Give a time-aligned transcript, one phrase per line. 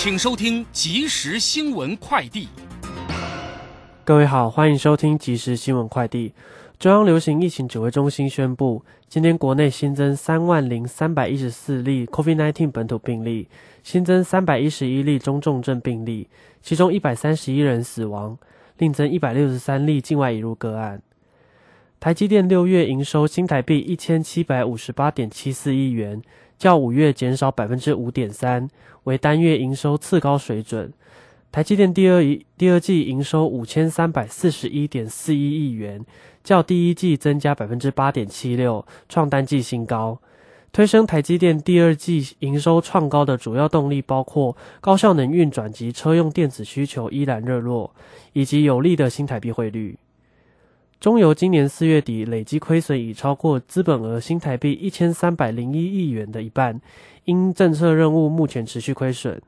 [0.00, 2.46] 请收听即时新闻快递。
[4.04, 6.32] 各位好，欢迎收听即时新闻快递。
[6.78, 13.48] 中央流行疫情指挥中心宣布，今天国内新增三万零三百一十四例 COVID-19 本土病例，
[13.82, 16.28] 新增三百一十一例中重症病例，
[16.62, 18.38] 其中一百三十一人死亡，
[18.76, 21.02] 另增一百六十三例境外移入个案。
[21.98, 26.22] 台积电六月营收新台币一千七百五十八点七四亿元，
[26.58, 28.68] 较五月减少百分之五点三，
[29.04, 30.92] 为单月营收次高水准。
[31.50, 36.04] 台积电第二一第二季营收五千三百四十一点四一亿元，
[36.44, 40.18] 较第一季增加百分之八点七六，创单季新高。
[40.70, 47.90] 推升台积电第二季营收创高的主要动力包括高效能运转及车用电子需求依然热络，
[48.34, 49.96] 以及有利的新台币汇率。
[51.00, 56.80] 中油今年四月底累计亏损已超过资本额新台币一千三百零一亿元的一半，
[57.24, 59.40] 因政策任务目前持续亏损。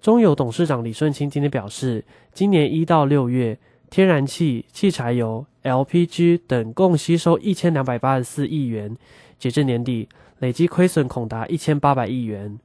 [0.00, 3.58] 中油董事长李顺清今天表示，今年一到六月，
[3.90, 8.96] 天然气、汽柴油、LPG 等共吸收一千两百八十四亿元，
[9.38, 12.58] 截至年底累计亏损恐达一千八百亿元。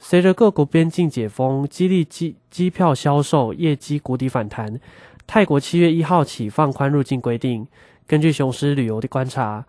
[0.00, 4.80] 随着各国边境解封，激励机机票销售业绩谷底反弹。
[5.28, 7.66] 泰国七月一号起放宽入境规定。
[8.06, 9.62] 根据雄狮旅游的观察，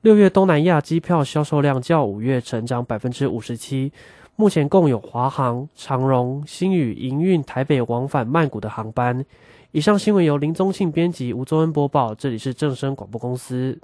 [0.00, 3.92] 六月东南亚机票销售量较五月成长百分之五十七。
[4.34, 9.24] 目前共有华航、长荣、新宇营运台北往返曼谷的航班。
[9.70, 12.12] 以上新闻由林宗庆编辑，吴宗恩播报。
[12.12, 13.78] 这里是正声广播公司。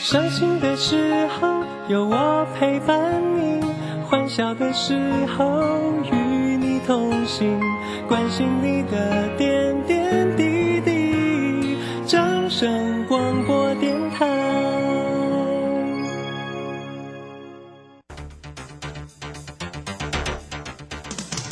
[0.00, 3.60] 伤心的时候有我陪伴你，
[4.08, 4.94] 欢笑的时
[5.36, 6.14] 候与
[6.56, 7.60] 你同行，
[8.06, 11.76] 关心你的点点滴滴。
[12.06, 14.24] 掌声广播电台。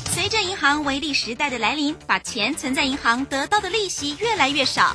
[0.07, 4.95] 随着银行微利时代的来临，把钱存在银行得到的利息越来越少。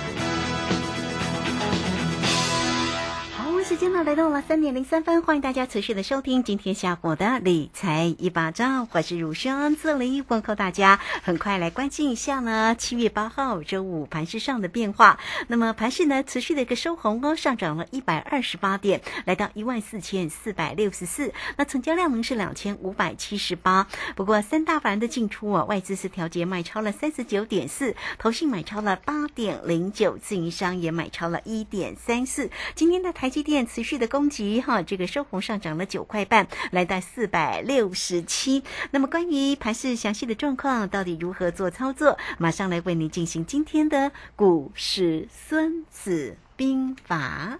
[3.81, 10.99] 间呢来到了三点零三分，欢迎大家持续的收听今天下午的理财一把照，我是如轩，这里问候大家。
[11.23, 15.19] 很快来关心一下呢，七月八号周五盘市上的变化。
[15.47, 21.33] 那么盘市呢持续的一个收红哦，上涨了一百二十八点，来到一万四千四百六十四。
[21.57, 23.87] 那成交量呢是两千五百七十八。
[24.15, 32.51] 不过三大盘的进出啊，外资是调节卖超了三十九点四，投信买超了八点零九，自营商也买超了一点三四。
[32.75, 33.70] 今天的台积电。
[33.73, 38.63] 持续的攻击哈，这个收红上涨了九块半，来到四百六十七。
[38.91, 42.17] 那么关于盘市详细的状况，到底如何做操作？
[42.37, 47.59] 马上来为您进行今天的股市孙子兵法。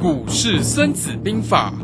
[0.00, 1.74] 股市孙子兵法，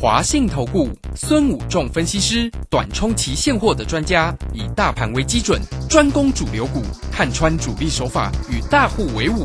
[0.00, 6.80] 华信投顾孙武仲分析师，短冲期现货的专家，以大盘为基准，专攻主流股，
[7.12, 9.44] 看穿主力手法，与大户为伍。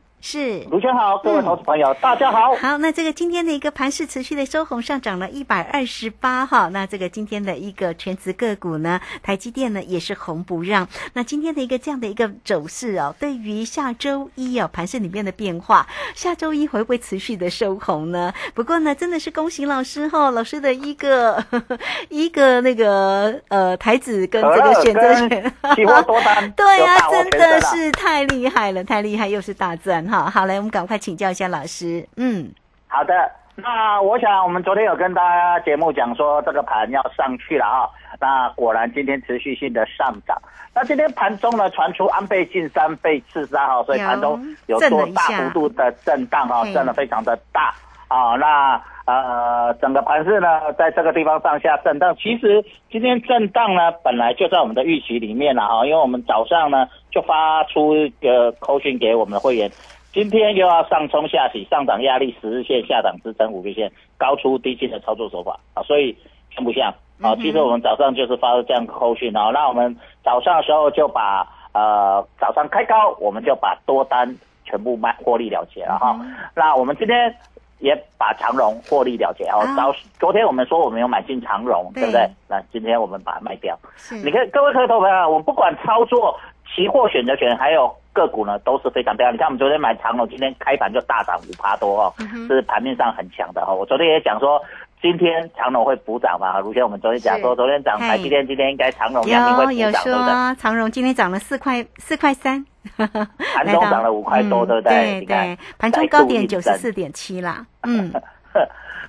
[0.21, 0.61] 是。
[0.69, 2.53] 卢轩好，各位投资朋友，大家好。
[2.55, 6.69] 好，那这个今天的一个盘势持续的收红，上涨了一百二十八哈。
[6.69, 10.87] 那这个今天的一个全职个股呢，台积电呢也是红不让。
[11.13, 18.33] 那今天的一个这样的一个走势哦，对于下周一哦盘势里面的变化，下周一会不会持续的收红呢？
[18.53, 21.43] 不过呢，真的是恭喜老师哈，老师的一个
[22.09, 30.29] 一个那个呃台子跟这个选择权，喜欢多单， 对呀、有大获真的是太厉害了，太厉害，又是大赚哈。
[30.29, 32.51] 好，来我们赶快请教一下老师，嗯，
[32.87, 33.13] 好的，
[33.55, 40.37] 那我想我们昨天有跟大家节目讲说这个盘要上去了啊，那果然今天持续性的上涨。
[40.73, 47.73] 那今天盘中呢传出安倍晋三被刺杀哈，所以盘中有做大幅度的震荡哈，嘿震的非常的大
[48.07, 48.35] 啊。
[48.35, 50.47] 那呃整个盘势呢
[50.77, 59.69] 在这个地方上下震荡，其实今天震荡呢本来就在我们的预期里面了哈，因为我们早上呢就发出一个扣讯给我们的会员。
[60.13, 66.15] 今天又要上冲下洗，上涨压力十日线，下档支撑五日线，高出低进的操作手法啊，所以
[66.53, 67.33] 像不像啊？
[67.37, 74.35] 其实我们早上就是发出这样的扣讯啊，那我们早上的时候就把呃早上开高，我们就把多单
[74.65, 76.19] 全部卖获利了结了哈。
[76.53, 77.33] 那我们今天
[77.79, 79.59] 也把长荣获利了结哦。
[79.59, 82.29] 啊早昨天我们说我们有买进长荣，对对不对？
[82.49, 83.79] 那今天我们把它卖掉。
[83.95, 86.37] 是你看各位客头朋友，我们不管操作
[86.75, 89.33] 期货选择权还有个股呢，都是非常漂亮。
[89.33, 92.13] 你看我们昨天买长隆，今天开盘就大涨五趴多哦，
[92.47, 93.75] 这是盘面上很强的哦。
[93.75, 94.61] 我昨天也讲说，
[95.01, 96.59] 今天长隆会补涨嘛？
[96.59, 100.27] 如先我们昨天讲说，昨天涨嘿台积电，今天应该长隆阳明会补涨，对不对？
[100.27, 102.65] 说长隆今天涨了四块四块三，
[102.97, 108.11] 盘中涨了五块多 对不对对你看对，盘中高点九十四点七啦，嗯，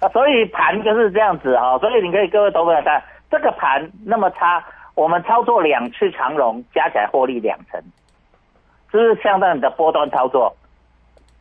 [0.00, 4.64] 啊， 所以盘就是这样子啊、所以你可以各位投朋友看，这个盘那么差，
[4.94, 7.80] 我们操作两次长荣，加起来获利两成，
[8.92, 10.54] 这是相当的波段操作。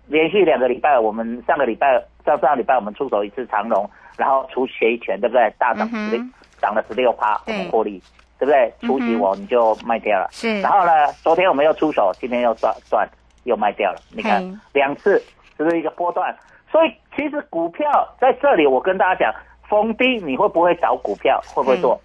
[0.07, 1.93] 连续两个礼拜，我们上个礼拜、
[2.25, 5.53] 上上个礼拜我们出手一次长龙，然后除协议权，对不对？
[5.57, 6.25] 大涨十六、
[6.59, 8.01] 涨了十六趴，我对们获利，
[8.39, 8.73] 对不对？
[8.81, 10.27] 除息嗯哼我们就卖掉了。
[10.31, 13.07] 是然后呢，昨天我们又出手，今天又赚赚
[13.43, 14.01] 又卖掉了。
[14.11, 15.21] 你看嘿两次，
[15.57, 16.35] 这是一个波段。
[16.69, 17.85] 所以其实股票
[18.19, 19.33] 在这里，我跟大家讲，
[19.69, 21.39] 逢低你会不会找股票？
[21.53, 21.99] 会不会做？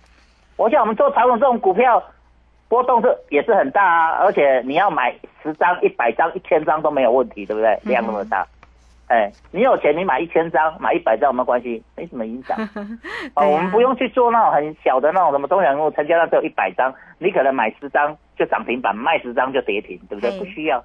[0.57, 2.01] 我想我们做长龙这种股票，
[2.69, 7.79] 波动是也是很大啊，而且你要买十张、一百张、一千张都没有问题，对不对？
[7.85, 8.47] 量那么大。
[9.09, 11.81] 哎，你有钱，你买一千张、买一百张有没有关系？
[11.97, 12.57] 没什么影响。
[12.75, 12.85] 对
[13.35, 20.37] 哦，啊我们不用去做那种很小的那种什么中小型股，成交量只有一百张，你可能买十张就涨停板，卖十张就跌停，对不对？
[20.39, 20.85] 不需要。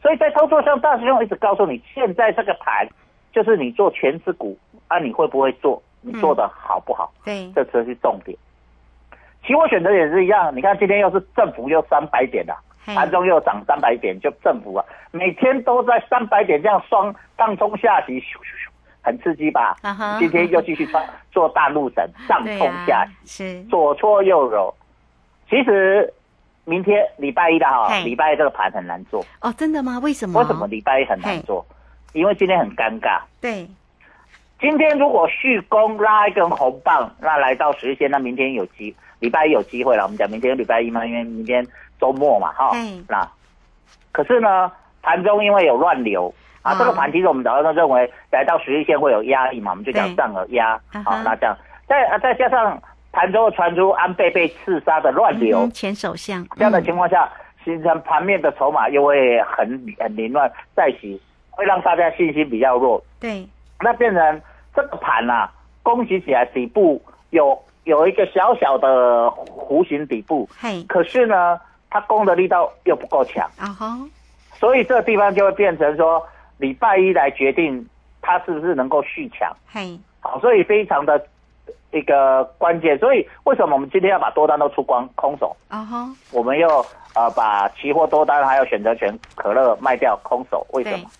[0.00, 2.88] 所以在操作上，大师兄一直告诉你，现在这个盘
[3.34, 5.82] 就是你做全资股啊，你会不会做？
[6.00, 7.12] 你做的好不好？
[7.24, 8.38] 对，这才是重点。
[9.46, 12.54] 期货选择也是一样，你看今天又是政府又三百点了，
[12.84, 18.68] 嘿盘中又涨三百点，就政府啊，每天都在三百点这样双上冲下洗，咻咻咻，
[19.00, 19.76] 很刺激吧？
[20.18, 23.06] 今天又继续穿做大陆神，上对冲下
[23.70, 24.74] 左搓右揉。
[25.48, 26.12] 其实
[26.66, 29.24] 明天礼拜一的哈嘿，礼拜一这个盘很难做。
[29.40, 29.98] 哦，真的吗？
[30.02, 30.38] 为什么？
[30.40, 31.64] 为什么礼拜一很难做？
[32.12, 33.20] 因为今天很尴尬。
[33.40, 33.66] 对，
[34.60, 40.04] 今天如果续攻拉一根红棒，那来到十日线，那明天有机，礼拜一有机会了。
[40.04, 41.66] 我们讲明天礼拜一嘛，因为明天
[42.00, 43.04] 周末嘛，哈嗯。
[43.08, 43.26] 那
[44.12, 44.70] 可是呢，
[45.02, 46.32] 盘中因为有乱流
[46.62, 50.80] 啊，啊这个盘其实我们早上都认为来到十日线会有压力嘛，我们就讲上了压。
[51.04, 51.56] 好，那这样
[51.86, 52.80] 再啊再加上
[53.12, 57.28] 盘中传出安倍被刺杀的乱流，嗯前首相这样的嗯情况下，
[57.64, 59.68] 形成盘面的筹码又会很
[59.98, 61.20] 很凌乱，再起
[61.50, 63.02] 会让大家信心比较弱。
[63.18, 63.48] 对，
[63.80, 64.40] 那变成
[64.74, 65.50] 这个盘啊，
[65.82, 67.58] 攻击起来底部有
[67.88, 71.58] 有一个小小的弧形底部，嘿，可是呢，
[71.88, 73.98] 它攻的力道又不够强，啊哈，
[74.58, 76.22] 所以这地方就会变成说，
[76.58, 77.88] 礼拜一来决定
[78.20, 79.50] 它是不是能够续强。
[79.72, 81.26] 嘿，好，所以非常的
[81.90, 82.98] 一个关键。
[82.98, 85.56] 所以为什么我们今天要把多单都出光，空手？
[85.68, 86.68] 啊哈，我们又
[87.14, 91.10] 呃把期货多单还有选择权可乐卖掉空手，为什对么？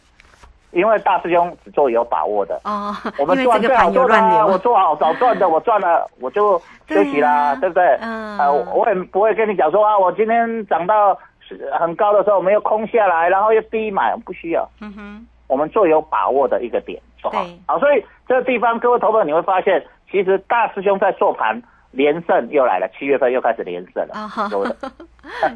[0.71, 2.61] 因为大师兄只做有把握的。
[2.65, 6.59] 哦，我们赚最好做的啊，乱流，我做好早赚的，我赚了我就
[6.89, 7.85] 休息啦，对不对？
[8.01, 14.69] 嗯呃，我我也不会跟你讲说啊，我今天涨到是很高的时候，我们又空下来，然后又低买，不需要。
[14.81, 17.59] 嗯哼，我们做有把握的一个点做好对。
[17.67, 21.61] 好，所以这个地方各位投朋友你会发现，其实大师兄在做盘
[21.93, 24.29] 连胜又来了，七月份又开始连胜了，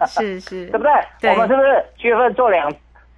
[0.06, 0.92] 是是，对不对？
[1.20, 2.72] 对我们是不是七月份做两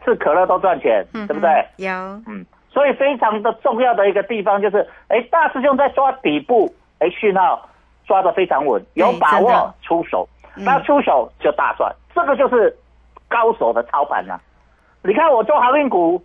[0.05, 1.67] 次可乐都赚钱，嗯对不对？
[1.77, 1.93] 有，
[2.27, 7.69] 嗯，所以非常的重要的一个地方就是，哎，大师兄在抓底部，哎，讯号
[8.07, 10.65] 抓的非常稳，有把握出手，嗯。
[10.65, 12.77] 那出手就大赚，这个就是
[13.29, 14.39] 高手的操盘呐、
[15.03, 16.23] 你看我做航运股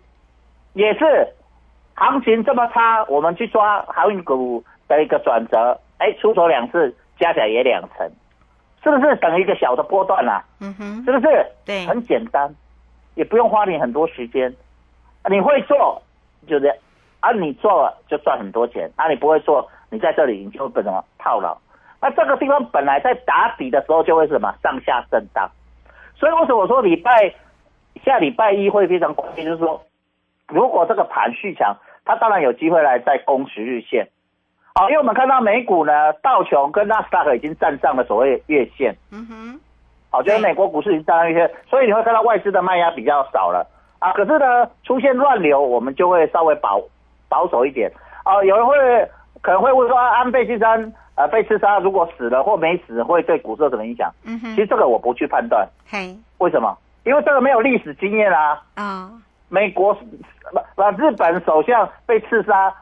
[0.74, 1.28] 也是
[1.96, 8.10] 行情这么差，我们去抓航运股的一个转折，哎，出手两次加起来也两成，
[8.84, 11.46] 是不是等于一个小的波段啊、嗯哼，是不是？
[11.66, 11.86] 对。
[11.86, 12.50] 很简单，
[13.16, 14.54] 也不用花你很多时间。
[15.30, 16.02] 你会做，
[16.48, 16.76] 就这样
[17.20, 21.58] 啊，你做了就赚很多钱啊，你不会做，你在这里你就会被什么套牢。
[22.02, 25.52] 那这个地方本来在打底的时候就会什么上下震荡，
[26.16, 27.36] 所以为什么我说礼拜
[28.06, 29.84] 下礼拜一会非常关键，就是说，
[30.48, 31.76] 如果这个盘续强，
[32.06, 34.08] 它当然有机会来再攻十日线。
[34.74, 38.96] 好，因为我们看到美股呢，道琼跟纳斯达克已经站上了所谓月线。
[39.12, 39.60] 嗯哼，
[40.12, 43.66] 好，就是美国股市已经站上一些，所以你会看到外资的卖压比较少了
[44.00, 44.12] 啊。
[44.14, 46.82] 可是呢，出现乱流，我们就会稍微保
[47.28, 47.92] 保守一点
[48.24, 48.44] 啊。
[48.44, 48.76] 有人会
[49.42, 54.12] 可能会问说，啊安倍晋三呃被刺杀，如果死了或没死，会对股市有什么影响？
[54.26, 56.76] 嗯哼，其实这个我不去判断，嘿，为什么？
[57.04, 58.62] 因为这个没有历史经验啊。
[58.76, 59.12] 啊，
[59.48, 60.02] 美国不
[60.76, 62.74] 不日本首相被刺杀，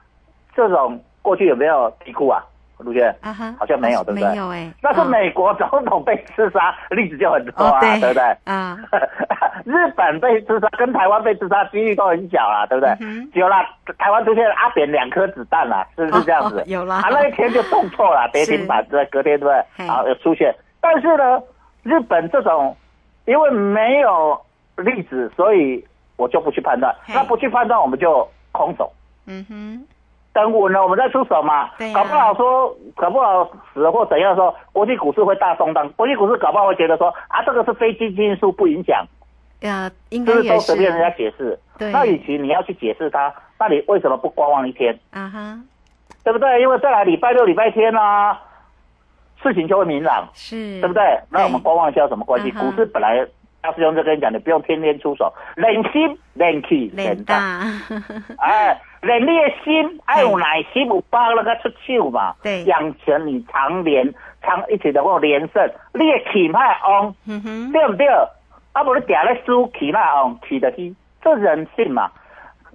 [0.55, 2.41] 这种过去有没有题库啊？
[2.79, 3.13] 陆轩？
[3.21, 8.23] 啊哈，好像没有对不对没有哎，那是啊美国总统被刺杀，例子就很多啊，哦对对不对？
[8.45, 8.77] 啊，
[9.65, 12.95] 日本被刺杀跟台湾被刺杀几率都很小啦，对不对？
[13.01, 13.67] 嗯有啦，
[13.97, 16.59] 台湾出现阿扁两颗子弹啦，是不是这样子？
[16.59, 19.65] 哦有啦啊，那一天就动错了，跌停板对，隔天对不对？
[19.75, 20.53] 嘿好，有出现。
[20.79, 21.41] 但是呢，
[21.83, 22.75] 日本这种
[23.25, 24.39] 因为没有
[24.77, 25.83] 例子，所以
[26.15, 26.93] 我就不去判断。
[27.07, 28.91] 那不去判断，我们就空手。
[29.25, 29.87] 嗯哼，
[30.37, 31.67] 等稳了，我们再出手嘛。
[31.79, 35.89] 对啊搞不好说，搞不好死了或怎样说，国际股市会大动荡。
[35.93, 39.03] 国际股市搞不好会觉得说，啊，这个是非经济因素，不影响，
[39.61, 41.57] 呃，应该也是都随便人家解释？
[41.79, 44.95] 对那与其你要去解释它，那你为什么不观望一天？
[45.11, 45.59] 啊哈，
[46.23, 46.61] 对不对？
[46.61, 48.39] 因为再来礼拜六、礼拜天啊，
[49.41, 51.01] 事情就会明朗，是，对不对？
[51.31, 52.51] 那我们观望一下有什么关系？
[52.51, 53.25] 股市本来
[53.61, 57.35] 大师兄就跟你讲，你不用天天出手，冷心、冷气、脸大。
[57.35, 57.63] 大，
[58.39, 62.33] 哎，练你的心，爱有耐心，有包那个出手嘛。
[62.43, 68.07] 对养成你常连常一起能够连胜，你的气脉旺，嗯哼，对不对？
[68.73, 72.11] 啊，不你定咧输，气脉旺，气的气，这人性嘛，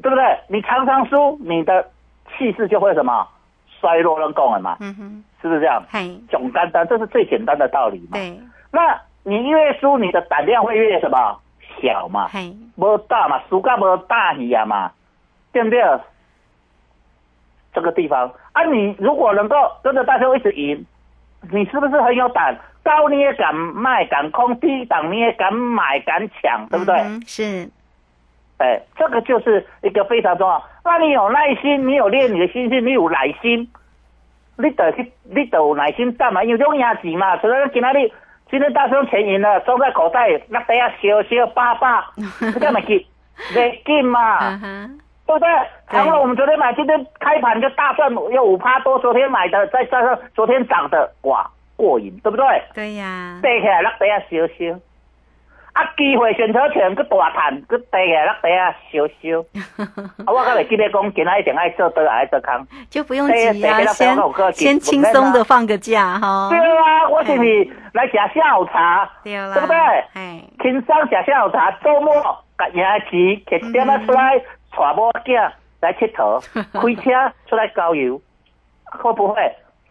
[0.03, 0.25] 对不对？
[0.49, 1.89] 你常常输，你的
[2.37, 3.27] 气势就会什么
[3.81, 5.81] 衰落，能讲了嘛，嗯哼，是不是这样？
[5.89, 8.19] 嘿，总单单，这是最简单的道理嘛。
[8.19, 8.37] 对，
[8.73, 11.39] 那你越输，你的胆量会越什么
[11.81, 12.29] 小嘛？
[12.29, 14.93] 嘿，无大嘛，输甲无大去啊嘛，
[15.53, 15.83] 对不对？
[17.75, 20.85] 这个地方啊，你如果能够跟着大家一直赢，
[21.51, 22.55] 你是不是很有胆？
[22.85, 26.97] 高你也敢卖，敢空；低档你也敢买，敢抢，对不对？
[26.97, 27.71] 嗯是，
[28.59, 30.61] 哎，这个就是一个非常重要。
[30.85, 33.71] 那你有耐心，你有练你的心性，你有耐心，
[34.59, 36.43] 你得去，你得有耐心干嘛？
[36.43, 38.13] 因为这种压钱嘛，除了今天你
[38.53, 42.05] 今天大兄钱赢了，装在口袋，那等下小小巴巴，
[42.53, 43.07] 这干 嘛去？
[43.55, 44.39] 没劲嘛，
[45.27, 45.49] 对不对？
[45.89, 52.45] 然后我们昨天买，今天开盘就大赚，有五趴多，昨天买的再加上昨天涨的，哇，过瘾，对不对？
[52.75, 54.79] 对呀，背起来那等下小小，
[55.73, 59.41] 啊机会选择权佮大赚，佮跌起来落地啊小小。
[60.27, 62.67] 啊，我敢会记得讲，今仔一定爱做多，爱做空。
[62.91, 64.17] 就不用对急啊，先
[64.53, 69.09] 先轻松的放个假哈，对啊，我是不是来吃下午茶？
[69.25, 69.77] 对不对？
[70.15, 72.13] 哎，轻松吃下午茶，周末
[72.57, 74.39] 把赢的钱摕一点仔出来，
[74.71, 75.51] 带某囝
[75.81, 78.21] 来佚佗， 开车出来郊游，
[78.85, 79.43] 会不会？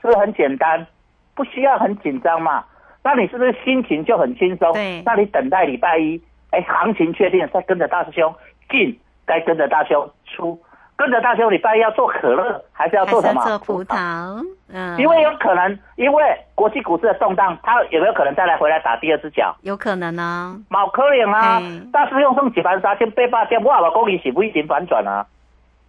[0.02, 0.86] 是不是很简单？
[1.34, 2.64] 不需要很紧张嘛？
[3.04, 4.72] 那你是不是心情就很轻松？
[4.74, 8.34] 对那你等待礼拜一，哎，行情确定，再跟着大师兄
[8.70, 10.62] 进，该跟着大师兄出，
[10.96, 13.44] 跟着大师兄礼拜一要做可乐，还是要做什么？
[13.44, 19.56] 做葡萄，嗯，因为有可能，因为国际股市的动荡，它有没有可能再来回来打第二只脚？
[19.64, 21.60] 有可能啊，冇可能啊！
[21.92, 25.26] 大师兄送几盘杀千八百点，我也冇讲伊是不一定反转啊。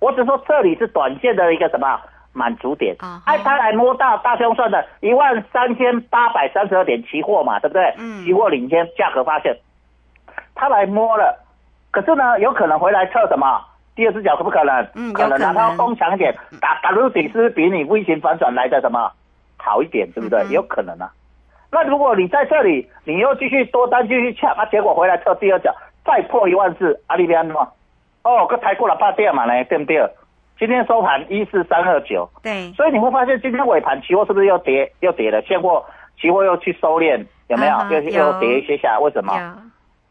[0.01, 2.01] 我只说这里是短线的一个什么
[2.33, 7.95] 满足点啊，哎，他来摸到大师兄算的一万三千八百三十二点期货嘛，对不对？
[7.99, 9.57] 嗯期货领先，价格发现
[10.55, 11.39] 他来摸了，
[11.91, 13.61] 可是呢，有可能回来测什么？
[13.95, 14.89] 第二只脚可不可能？
[14.95, 19.13] 嗯可能啊，他要攻强一点，打打入底是不是比你微型反转来的什么
[19.59, 20.41] 好一点，对不对？
[20.45, 21.13] 嗯有可能啊。
[21.71, 25.75] 那如果你在这里，你又继续多单继续抢，啊，结果回来测第二脚
[26.05, 27.69] 再破一万四，阿里边嘛，
[28.23, 29.99] 哦，个抬过了八点嘛呢，对不对？
[30.63, 35.43] 今天收盘一四三二九，对，所以你会发现今天尾盘期货是不是又跌又跌了？
[35.43, 35.85] 现货
[36.21, 37.77] 期货又去收敛，有没有？
[37.91, 39.35] 又又跌一些下来，为什么？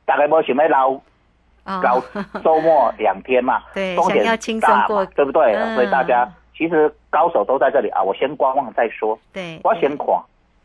[0.05, 2.01] 大概没想要捞哦捞
[2.43, 5.53] 周末两天嘛，对风险想要大过嘛，对不对？
[5.55, 9.17] 嗯所以大家其实高手都在这里啊，我先观望再说。
[9.31, 10.05] 对，我先看，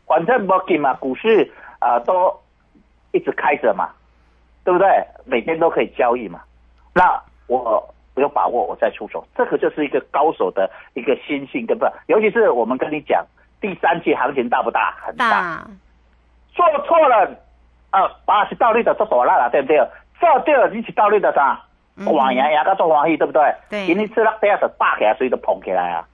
[0.05, 2.37] 反正不紧嘛，股市啊、呃都
[3.13, 3.87] 一直开着嘛，
[4.65, 4.85] 对不对？
[5.23, 6.41] 每天都可以交易嘛。
[6.93, 7.17] 那
[7.47, 7.87] 我
[8.21, 13.25] 有把握，我再出手，这个就是一个高手的一个心性跟不，尤其是我们跟你讲，
[13.61, 14.95] 第三季行情大不大？
[15.01, 15.29] 很大。
[15.29, 15.67] 大，
[16.53, 17.29] 做错了，
[17.91, 19.77] 呃，把是倒立的做大啦啦，对不对？
[20.19, 21.61] 做对了，你是倒立的啥？
[22.05, 23.41] 广赢赢到做欢喜，对不对？
[23.69, 26.05] 对今天吃了第二手霸起来，所以就捧起来啊，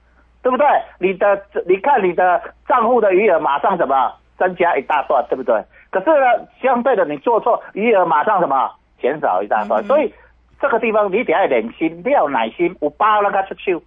[0.42, 0.66] 对不对？
[0.98, 5.62] 你的你看你的账户的余额马上什么增加一大段，对不对？
[5.90, 10.14] 可是呢，相对的你做错，余额马上什么减少一大段，所以
[10.63, 13.77] 这个地方你得要忍心，你要有耐心，我包了他出去，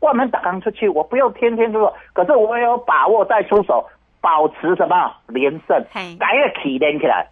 [0.00, 3.88] 我们打刚出去，我不用天天出手，可是我有把握再出手，
[4.20, 7.28] 保持什么连胜，嘿改个气连起来。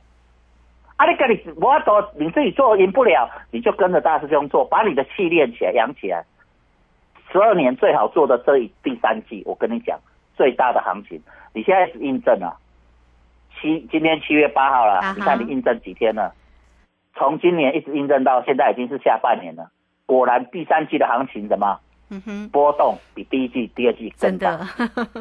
[0.94, 6.25] 啊，你跟你我做你自己做赢不了，你就跟着大师兄做，把你的气练起来，养起来。
[7.32, 9.99] 十二年最好做的这一第三季，我跟你讲，
[10.37, 11.21] 最大的行情，
[11.52, 12.56] 你现在是印证了。
[13.61, 16.32] 七今天七月八号了，你看你印证几天了？
[17.14, 19.71] 从今年一直印证到现在，已经是下半年了。
[20.07, 21.78] 果然第三季的行情怎么
[22.11, 24.69] 嗯哼，波动比第一季、第二季真更大？，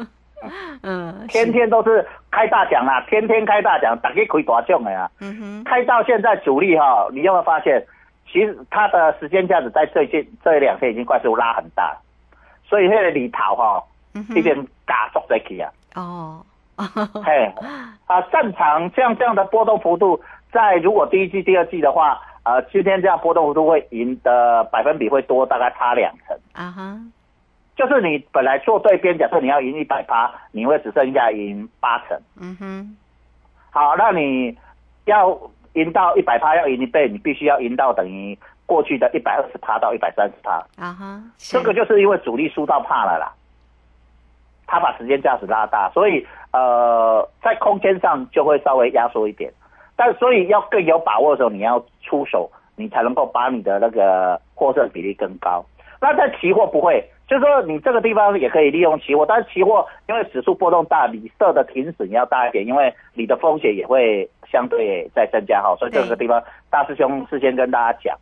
[0.82, 5.10] 嗯， 天天都是开大奖啦，天天开大奖，打给开大奖的呀。
[5.20, 7.82] 嗯哼，开到现在主力哈，你有没有发现，
[8.30, 11.96] 其实它的时间价值在最近这两天已经快速拉很大，
[12.64, 13.82] 所以那个里头哈，
[14.14, 14.54] 嗯一边
[14.86, 16.44] 加速在起啊，哦，
[17.24, 17.50] 嘿，
[18.06, 20.20] 啊，正常像这样的波动幅度，
[20.52, 26.36] 在如果第一季、第二季的话，呃，今天这样波动幅度会赢的百分比会多，大概差两成。
[26.52, 26.98] 啊哈，
[27.74, 32.20] 就是你本来做对边，假设你要赢一百趴，你会只剩下赢八成。
[32.38, 32.96] 嗯哼，
[33.70, 34.58] 好，那你
[35.06, 35.38] 要
[35.72, 40.52] 赢到一百趴，要赢一倍，你必须要赢到等于过去的一百二十趴到一百三十趴。
[40.76, 43.32] 啊哈，这个就是因为主力输到怕了啦，
[44.66, 49.50] 他把时间价值拉大，所以呃，在空间上就会稍微压缩一点。
[50.04, 55.64] 但所以要更有把握的时候，你要出手，你才能够把你的那个获胜比例更高。
[56.00, 68.18] 那在期货不会，就是说你这个地方也可以利用期货，但是期货因为指数波动大，你设的停损要大一点，因为你的风险也会相对在增加哈，所以这个地方大师兄事先跟大家讲。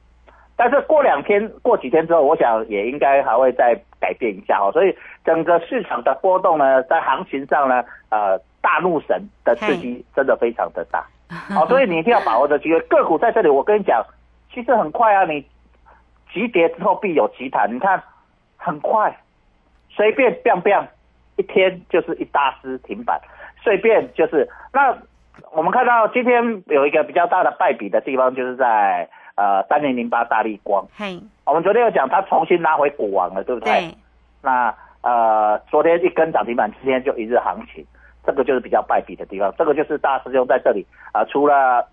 [0.56, 4.70] 但是过两天、过几天之后，我想也应该还会再改变一下哈。
[4.70, 4.94] 所以
[5.24, 11.02] 整个市场的波动呢，在行情上呢，呃，大怒神的刺激真的非常的大。
[11.30, 12.80] 好， 所以你一定要把握的机会。
[12.80, 14.04] 个股在这里，我跟你讲，
[14.52, 15.46] 其实很快啊，你
[16.32, 18.02] 急跌之后必有急弹，你看
[18.56, 19.16] 很快，
[19.88, 20.86] 随便 biang biang，
[21.36, 23.20] 一天就是一大支停板，
[23.62, 24.96] 随便就是那。
[25.52, 30.86] 我们看到今天有一个比较大的败笔的地方，就是在呃三零零八大力光。
[30.94, 33.72] 嘿，我们昨天有讲，它重新拉回股王了，对不对？
[33.72, 33.94] 对，
[34.42, 37.82] 那呃，昨天一根涨停板，今天就一日行情，
[38.24, 39.52] 这个就是比较败笔的地方。
[39.56, 41.86] 这个就是大师兄在这里啊、呃除了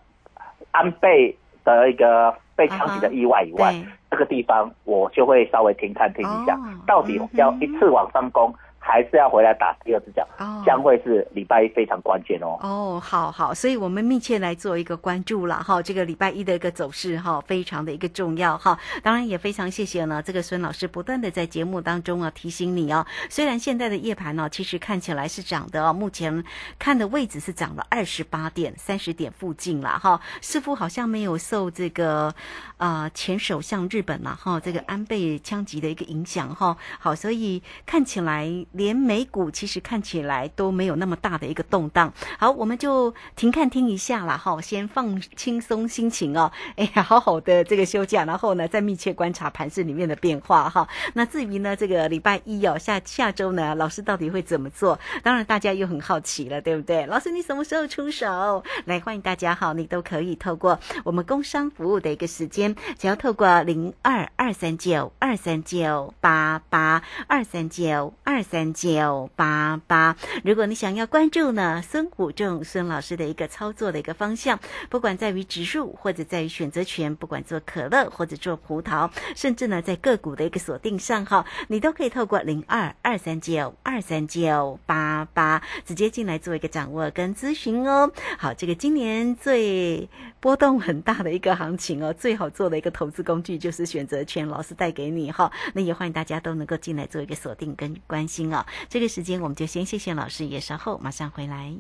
[0.72, 8.54] 安倍的一个被枪击的意外以外，对这个地方我就会稍微停看听一下，哦到底要一次往上攻，
[8.88, 12.58] 还是要回来打第二只脚，哦将会是礼拜一非常关键哦。
[12.62, 18.80] 哦，好好，所以我们密切来做一个关注了哈，这个礼拜一的一个走势哈，非常的一个重要哈。
[19.04, 26.44] 当然也非常谢谢呢，这个孙老师不断的在节目当中啊提醒你哦，虽然现在的夜盘呢、其实看起来是涨的哦，目前
[26.80, 32.34] 看的位置是涨了二十八点、三十点附近了哈，似乎好像没有受这个
[32.78, 38.48] 呃前首相日本嘛哈这个安倍枪击的一个影响哈，好，所以看起来
[38.78, 42.14] 连美股其实看起来都没有那么大的一个动荡。
[42.40, 50.88] 好，我们就停看听一下啦，哈，先放轻松心情哦， 哎呀，好好的这个休假，然后呢，再密切观察盘市里面的变化哈。
[51.14, 54.98] 那至于呢，这个礼拜一哦，下下周呢，老师到底会怎么做？
[55.24, 57.06] 当然大家又很好奇了，对不对？
[57.08, 58.64] 老师你什么时候出手？
[58.86, 70.16] 来，欢迎大家哈，你都可以透过我们工商服务的一个时间，只要透过零二二三九二三九八八二三九二三九八八。
[70.44, 88.12] 如果你想要关注呢，孙虎仲孙老师的一个操作的一个方向，不管在于指数或者在于选择权，不管做可乐或者做葡萄，甚至呢在个股的一个锁定上哈，你都可以透过零二二三九二三九八八直接进来做一个掌握跟咨询哦。
[88.38, 95.52] 好，这个今年最波动很大的一个行情哦，最好做的一个投资工具就是选择权，老师带给你哈。
[95.74, 98.57] 那也欢迎大家都能够进来做一个锁定跟关心哦。
[98.90, 101.74] 这个时间我们就先谢谢老师，也稍后马上回来。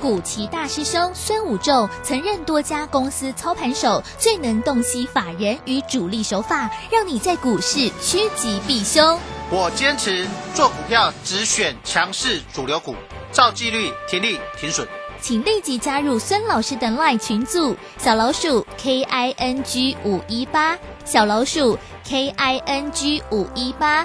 [0.00, 9.18] 古奇大师兄孙武仲曾任多家公司操盘手，最能洞悉法人与主力手法，让你在股市趋吉避凶。
[9.48, 12.96] 我坚持做股票只选强势主流股，
[13.30, 14.88] 照纪律停利停损。
[15.20, 24.04] 请立即加入孙老师的 LINE 群组，小老鼠 K I N G 五一八，小老鼠 K I N G 五一八，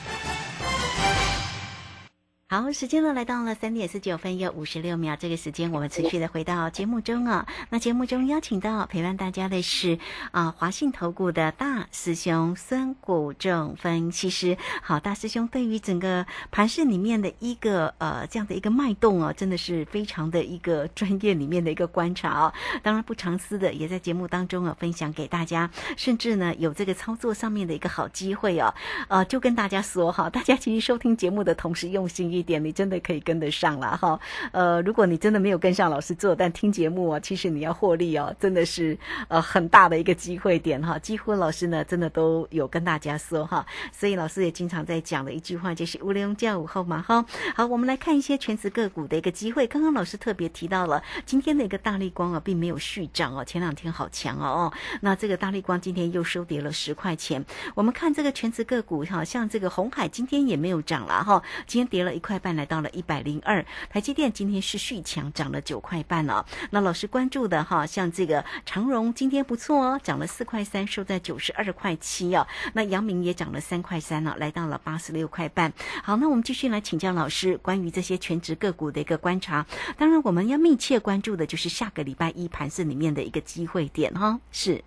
[2.51, 7.47] 好，时间呢来到了三点四九分又五十六秒，这个时间我们持续的回到节目中啊。
[7.69, 9.97] 那节目中邀请到陪伴大家的是
[10.31, 14.57] 啊华信投顾的大师兄孙谷正分析师。
[14.81, 22.53] 好，大师兄对于整个盘市里面的一个呃这样的一个脉动啊，真的是非常的一个专业里面的一个观察哦。
[22.83, 28.73] 当然不藏私的，也在节目当中啊分享给大家，甚至呢有这个操作上面的一个好机会哦。
[29.07, 32.40] 呃，就跟大家说哈，大家其实收听节目的同时用心一。
[32.41, 34.19] 一点，你真的可以跟得上了哈。
[34.51, 40.97] 呃，如果你真的没有跟上老师做，但听节目啊，其实你要获利哦，真的是呃很大的一个机会点哈。
[40.97, 43.63] 几乎老师呢，真的都有跟大家说哈。
[43.91, 47.23] 所以老师也经常在讲的一句话就是“乌龙叫午后”嘛哈。
[47.55, 49.67] 好，我们来看一些全职个股的一个机会。
[49.67, 54.73] 刚刚老师特别提到了今天的一个大力光啊，并没有续涨哦，前两天好强哦哦。
[55.01, 57.45] 那这个大力光今天又收跌了十块钱。
[57.75, 62.30] 我们看这个全职个股哈，像这个红海今天也没有涨了哈，今天跌了一块。
[62.31, 66.45] 块半来到了一百零二，台积电今天是续强，涨了九块半哦。
[66.69, 72.47] 那老师关注的哈，像这个长荣今天不错哦，涨了四块三，收在九十二块七哦。
[72.73, 75.73] 那阳明也涨了三块三了，来到了八十六块半。
[76.01, 79.65] 好，那我们继续来请教老师关于这些全职个股的一个观察。
[79.97, 84.39] 当然，我们要密切关注的就是下个礼拜一盘市里面的一个机会点哈。
[84.53, 84.81] 是，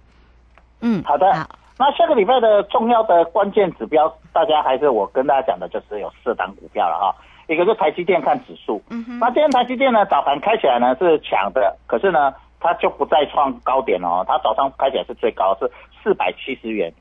[0.80, 1.46] 嗯，好的。
[1.76, 7.12] 那下个礼拜的重要的关键指标，大家还是我跟大家讲的，就是有四档股票了哈。
[7.46, 8.82] 一个是台积电看指数，
[9.20, 15.70] 那今天台积电呢早盘开起来呢是强的，可是呢它就不再创高点哦，它早上开起来是最高是
[16.02, 16.92] 四百七十元，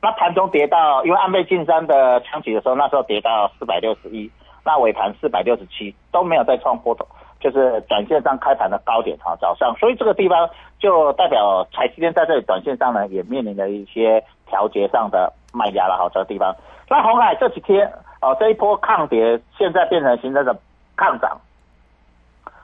[0.00, 4.30] 那盘中跌到因为安倍晋三的枪击的时候，那时候跌到四百六十一，
[4.64, 7.06] 那尾盘四百六十七都没有再创波头，
[7.38, 16.52] 就是短线上开盘的高点哈早上，所以这个地方就代表台积电在这里短线上呢也面临了一些调节上的卖压了哈这个地方，
[16.92, 17.90] 那红海这几天。
[18.20, 20.56] 哦，这一波抗跌现在变成形成的
[20.96, 21.36] 抗涨，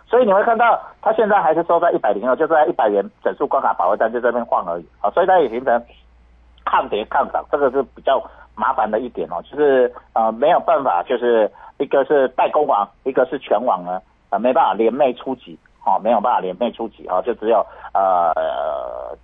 [0.07, 5.85] 所以你会看到它现在还是收在一百零二，就在一百元整数关卡保卫战就这边晃而已啊，所以它也形成
[6.65, 8.23] 抗跌抗涨，这个是比较
[8.55, 15.59] 麻烦的一点哦，就是呃没有办法，就是一个是代工网，一个是全网呢，呃没办法联袂出击。
[15.85, 17.65] 哦，没有办法连袂出击哦，就只有
[17.95, 18.31] 呃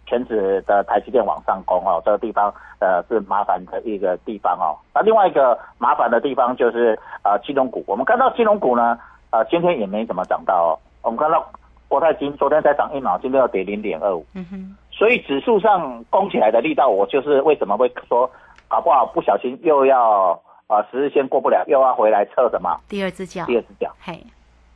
[0.06, 4.76] 全职的台积电往上攻哦，这个地方呃是麻烦的一个地方哦。
[4.94, 8.98] 那另外一个麻烦的地方就是呃金融股，我们看到金融股呢
[9.30, 10.70] 呃今天也没怎么涨到哦。
[11.02, 11.44] 我们看到
[11.88, 14.24] 国泰金昨天才涨一毛，今天要跌零点二五。
[14.34, 14.76] 嗯哼。
[14.90, 18.30] 所以指数上攻起来的力道，我就是为什么会说
[18.68, 22.80] 搞不好不小心又要呃十日线过不了，又要回来测什么？
[22.88, 23.44] 第二只脚。
[23.46, 23.92] 第二只脚。
[24.00, 24.24] 嘿。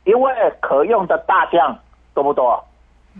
[0.05, 1.77] 因为可用的大将
[2.13, 2.63] 多不多？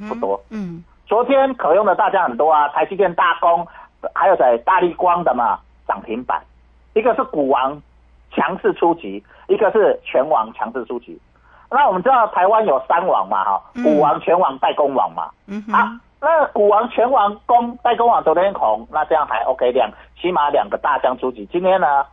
[0.08, 0.42] 不多。
[0.50, 3.68] 嗯，昨天可用的大将很多啊，台积电、大工，
[4.14, 6.40] 还有在大力光的嘛，涨停板。
[6.94, 7.82] 一个是股王
[8.32, 11.20] 强势出击，一个是全网强势出击。
[11.72, 15.32] 那我们知道台湾有三网嘛，哈，股王、全网、代工网嘛。
[15.48, 19.92] 嗯啊，那股王、全网、工代工网昨天红，那这样还 OK，两
[20.22, 21.44] 起码两个大将出击。
[21.52, 22.06] 今天呢，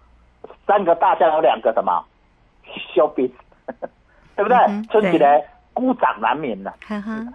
[0.67, 2.03] 三个大将有两个什么
[2.95, 3.31] 休兵。
[4.37, 4.59] 对不对？
[4.91, 5.43] 春起来
[5.77, 6.73] 孤掌难鸣的，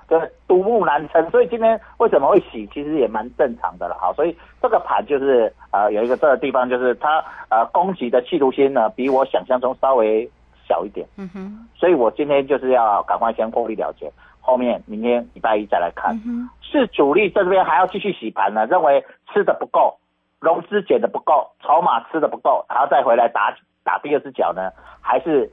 [0.08, 1.30] 对，独木难撑。
[1.30, 3.96] 所以今天为什么会洗，其实也蛮正常的了。
[4.02, 10.28] 好，所以这个盘就是呃有一个这个地方，就是它呃攻击的企图心呢，比我想象中稍微
[10.68, 11.08] 小一点。
[11.18, 16.18] 嗯哼，所以我今天就是要赶快先获利了结，后面明天礼拜一再来看。
[16.64, 20.00] 是主力这边还要继续洗盘呢，认为吃的不够，
[20.40, 24.72] 融资减的不够，筹码吃的不够，还要再回来打打第二只脚呢？
[25.00, 25.48] 还是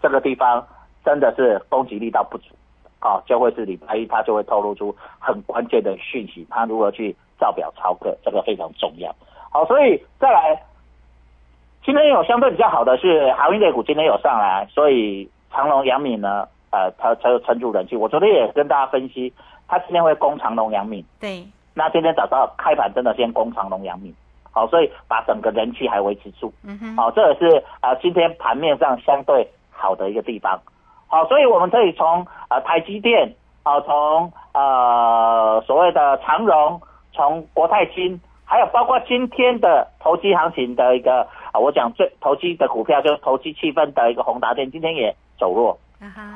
[0.00, 0.66] 这个地方？
[1.04, 2.54] 真的是攻击力道不足，
[3.00, 9.14] 啊，就会是礼拜一他就会透露出很关键的讯息，他如何去造表超客，这个非常重要。
[9.50, 10.62] 好，所以再来，
[11.84, 17.96] 今天有相对比较好的是航运类股，今天有上来，所以长隆、杨敏呢，呃，它它撑住人气。
[17.96, 19.32] 我昨天也跟大家分析，
[19.68, 21.04] 他今天会攻长隆、杨敏。
[21.20, 21.44] 对。
[21.74, 24.14] 那今天早上开盘真的先攻长隆、杨敏，
[24.50, 26.52] 好，所以把整个人气还维持住。
[26.62, 26.96] 嗯哼。
[26.96, 30.58] 好，这也是啊，今天盘面上相对好的一个地方。
[31.12, 36.80] 好，所以我们可以从呃台积电，啊，从呃所谓的长荣，
[37.12, 45.78] 从国泰金，还有包括今天的投机行情的一个啊，我讲最投机的股票就是投机气氛的一个宏达电，今天也走弱。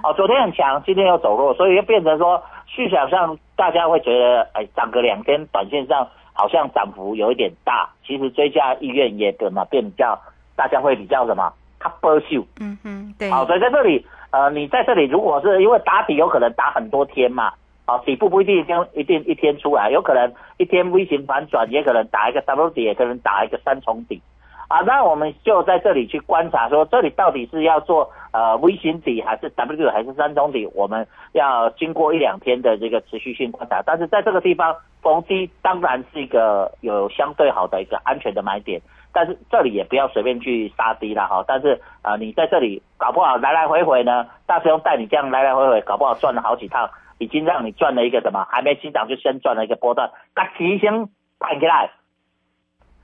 [0.03, 10.21] 哦，昨天很强，今天又走弱，所以就变成说，市场上大家会觉得，哎，涨个两天，短线上好像涨幅有一点大，其实追加意愿也怎么变较
[10.55, 11.51] 大家会比较什么？
[11.81, 12.45] 它波秀。
[12.61, 17.53] 嗯哼，对，好，所以在这里，呃，你在这里如果是因为打底有可能打很多天嘛，
[17.85, 24.21] 啊，底部不一定一天一定一天出来，有可能一天 V 型反转，也可能打一个 W 底，也可能打一个三重底。
[24.69, 30.69] 啊，那我们就在这里去观察，说这里到底是要做呃 V 型底，还是 W 还是三重底？
[30.75, 33.81] 我们要经过一两天的这个持续性观察。
[33.87, 38.83] 但是在这个地方逢低当然是一个有相对好的一个安全的买点，
[39.17, 41.43] 但是这里也不要随便去杀低了哈。
[41.49, 48.47] 但是啊，你在这里搞不好来来回回呢，大师兄带你这样来来回回，搞不好赚了好几趟，已经让你赚了一个什么？
[48.51, 51.91] 还没起涨就先赚了一个波段，把提先盘起来。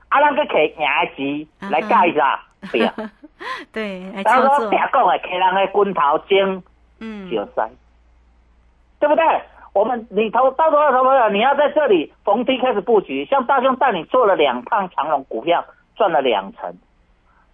[0.09, 2.39] 啊，咱个摕赢的钱来盖一下，
[2.71, 2.93] 对呀，
[3.73, 6.63] 对，来然后操作，说平讲的摕人的滚头精
[6.99, 7.67] 嗯，就塞，
[8.99, 9.23] 对不对？
[9.73, 16.73] 我们你投到多少投朋友，你要在这里逢低开始布局，像大兄带你做了两趟长龙股票，赚了两成。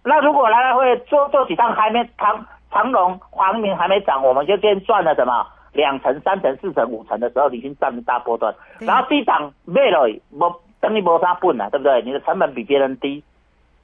[0.02, 8.54] 那如果来来回做做几趟还没长长龙、黄明还没涨，我们就先赚了什么两成、三成、四成、五成的时候，你已经赚了大波段。
[8.78, 12.00] 然后低档卖了，无等你没啥本了，对不对？
[12.02, 13.22] 你的成本比别人低，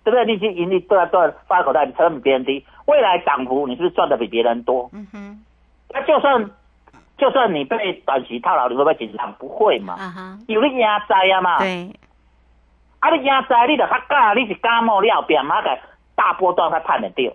[0.03, 0.25] 对不对？
[0.25, 4.89] 你已经盈利对对发口袋，你成本比别人低，未来涨幅你是不是赚的比别人多？
[4.95, 5.45] 嗯哼，
[5.93, 6.51] 那就算
[7.19, 9.31] 就算你被短期套牢，你会不会紧张？
[9.35, 9.97] 不会嘛，
[10.47, 11.59] 有你压在呀嘛。
[11.59, 11.91] 对，
[13.01, 15.79] 啊，你压在你就较假，你是感冒了，变马个
[16.15, 17.33] 大波段才判得掉，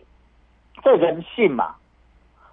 [0.83, 1.75] 这人性嘛。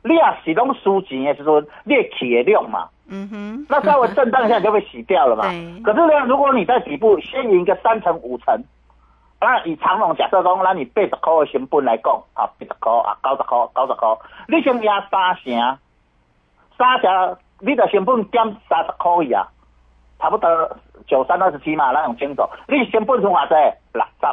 [0.04, 5.42] 你也是拢输钱的时阵，你会起的量嘛，嗯哼，那稍微震荡一下你就被洗掉了嘛。
[5.50, 8.62] 对可是呢，如果你在底部先赢个三成五成，
[9.40, 14.08] 那以长龙假设讲，那你八十块的成本来讲，啊，八十块啊，九十块，九十块，
[14.46, 15.78] 你先压三成，
[16.78, 19.48] 三成你的成本减三十块去啊，
[20.18, 20.76] 差不多
[21.06, 23.54] 九三二十七嘛，那种清楚，你成本剩偌济？
[23.92, 24.26] 六十。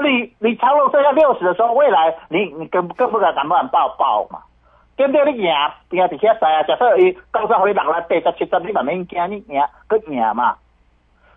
[0.00, 4.42] 你你长龙剩下六十的时候，未来你你更更不敢敢不敢报报嘛？
[4.96, 5.32] 对不对？
[5.32, 5.44] 你赢
[5.90, 10.56] 赢伫遐在啊，假设伊九十互你落来八十七十，你嘛免惊，你赢佮赢嘛。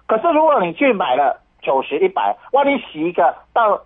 [0.08, 3.82] 可是如果你去买了九十一百，万一洗一个到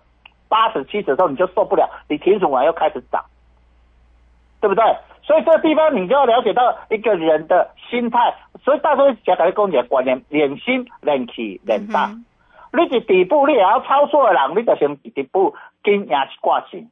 [0.48, 3.24] 八十七十的时候，你就受不了，你停损完又开始涨，
[4.60, 4.84] 对不对？
[5.26, 8.34] 所以这个地方你就要了解到一个人的心态。
[8.64, 12.06] 所以大家讲讲讲一个观念：脸心、脸气、脸大。
[12.06, 12.24] 嗯
[12.72, 16.86] 你伫底部，你也要操作的人，你就先伫底部跟赢一挂钱。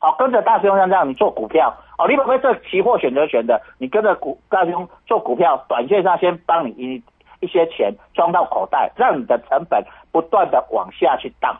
[0.00, 7.02] 好，跟着大师兄像这样，你做股票，哦，你不会做期货选择权的，你跟着股大师兄做股票，短线上先帮你一
[7.38, 11.56] 一些钱装到口袋，让你的成本不断的往下去荡。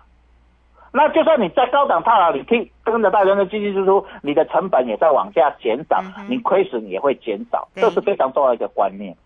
[0.93, 9.17] 那就算你在高档套牢，你听跟着大家的进进出出，你的成本也在往下减少，嗯你亏损也会减少，这是非常重要的一个观念。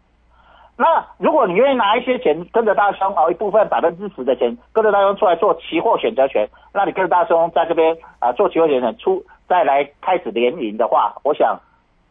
[0.76, 11.58] 那如果你愿意拿一些钱跟着大兄哦，一部分百分之十的钱跟着大兄出来做期货选择权，那你跟着大兄在这边啊、做期货选择权出再来开始连赢的话，我想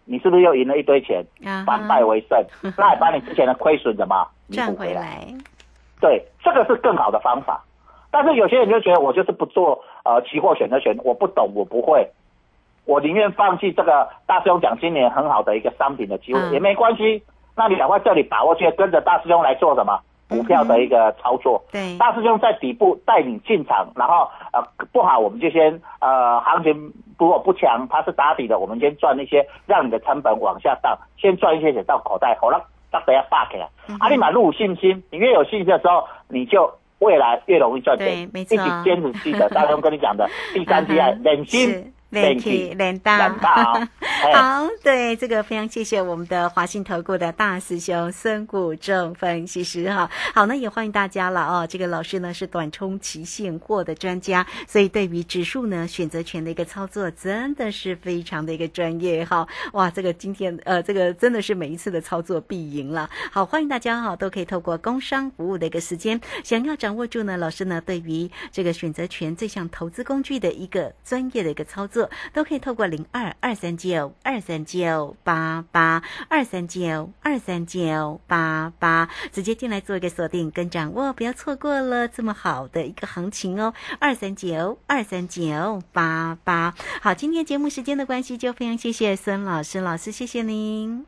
[0.06, 2.42] 你是不是又赢了一堆钱，啊反败为胜？
[2.78, 4.74] 那也把你之前的亏损怎么弥赚？
[4.74, 5.28] 回来，
[6.00, 7.62] 对，这个是更好的方法。
[8.13, 12.08] 但是有些人就觉得我就是不做呃期货选择权，我不懂，我不会，
[12.86, 17.23] 我宁愿放弃这个大师兄讲今年很好的一个商品的机会、嗯也没关系。
[17.56, 19.99] 那你赶快这里把握去，跟着大师兄来做什么
[20.30, 21.63] 股票的一个操作。
[21.71, 33.67] 对，大师兄在底部带你进场，然后呃不好我们就先呃行情如果不强，它是打底的，我们先赚一些，让你的成本往下荡，先赚一些钱到口袋，好了，大家要霸起来。
[33.88, 36.71] 嗯啊，你买入信心，你越有信心的时候，你就
[37.04, 38.08] 未来越容易赚钱。
[38.08, 41.84] 对没错一起坚持记得，大师兄跟你讲的 第三季爱忍心是。
[42.13, 43.88] 连体连大连大哦
[44.23, 50.10] 哎好，对这个非常谢谢我们的华信投顾的大师兄孙谷正分析师哈。
[50.34, 51.67] 好，那也欢迎大家了哦。
[51.67, 59.45] 这个老师呢是短冲期现货的专家，所以对于指数呢选择权的一个操作真的是非常的一个专业哈。
[59.73, 63.10] 哇，这个今天呃这个真的是每一次的操作必赢了。
[63.32, 72.03] 好，欢迎大家哈都可以透过工商服务的一个时间，想要掌握住呢老师呢对于这个选择权这项投资工具的一个专业的一个操作。
[72.34, 83.74] 都可以透过零二二三九二三九八八二三九二三九八八直接进来做一个锁定跟掌握，不要错过了这么好的一个行情哦。
[84.00, 86.74] 二三九二三九八八。
[87.02, 91.06] 好，今天节目时间的关系，就非常谢谢孙老师，老师谢谢您。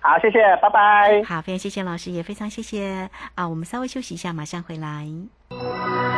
[0.00, 1.22] 好，谢谢，拜拜。
[1.24, 3.48] 好，非常谢谢老师，也非常谢谢啊。
[3.48, 6.17] 我们稍微休息一下，马上回来。